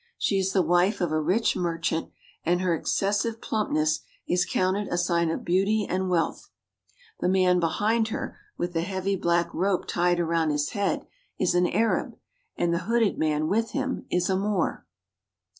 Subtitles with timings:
[0.17, 2.09] She is the wife of a rich merchant,
[2.43, 6.49] and her excessive plumpness is counted a sign of beauty and wealth.
[7.19, 11.05] The man behind her with the heavy black rope tied around his head
[11.37, 12.17] is an Arab,
[12.57, 14.85] and the hooded man with him ts a veil..." Moor.